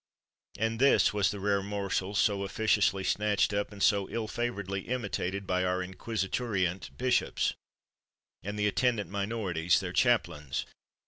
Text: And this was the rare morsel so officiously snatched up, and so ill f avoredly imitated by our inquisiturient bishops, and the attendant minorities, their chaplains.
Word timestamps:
And 0.57 0.79
this 0.79 1.13
was 1.13 1.29
the 1.29 1.39
rare 1.39 1.61
morsel 1.61 2.15
so 2.15 2.41
officiously 2.41 3.03
snatched 3.03 3.53
up, 3.53 3.71
and 3.71 3.83
so 3.83 4.09
ill 4.09 4.23
f 4.23 4.37
avoredly 4.37 4.87
imitated 4.89 5.45
by 5.45 5.63
our 5.63 5.83
inquisiturient 5.85 6.97
bishops, 6.97 7.53
and 8.41 8.57
the 8.57 8.67
attendant 8.67 9.11
minorities, 9.11 9.79
their 9.79 9.93
chaplains. 9.93 10.65